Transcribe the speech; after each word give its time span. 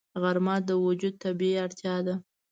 غرمه 0.21 0.55
د 0.67 0.69
وجود 0.85 1.13
طبیعي 1.23 1.57
اړتیا 1.65 1.95
ده 2.05 2.15